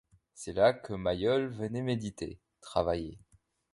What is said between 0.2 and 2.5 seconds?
C’est là que Maillol venait méditer,